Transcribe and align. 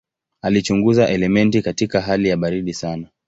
Alichunguza 0.41 1.07
elementi 1.09 1.61
katika 1.61 2.01
hali 2.01 2.29
ya 2.29 2.37
baridi 2.37 2.73
sana. 2.73 3.07